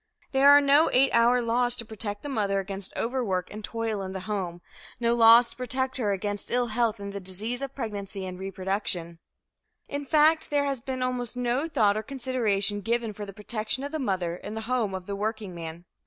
[0.31, 4.13] There are no eight hour laws to protect the mother against overwork and toil in
[4.13, 4.63] the home;
[4.99, 9.19] no laws to protect her against ill health and the diseases of pregnancy and reproduction.
[9.87, 13.91] In fact there has been almost no thought or consideration given for the protection of
[13.91, 15.85] the mother in the home of the workingman.